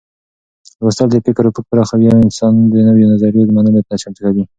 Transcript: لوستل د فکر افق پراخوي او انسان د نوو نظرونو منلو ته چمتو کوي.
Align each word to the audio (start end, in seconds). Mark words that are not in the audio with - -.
لوستل 0.81 1.07
د 1.11 1.15
فکر 1.25 1.43
افق 1.49 1.65
پراخوي 1.71 2.07
او 2.11 2.19
انسان 2.25 2.53
د 2.71 2.73
نوو 2.87 3.09
نظرونو 3.11 3.51
منلو 3.55 3.81
ته 3.87 3.93
چمتو 4.01 4.21
کوي. 4.25 4.43